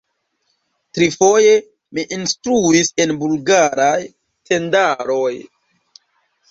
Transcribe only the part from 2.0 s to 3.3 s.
instruis en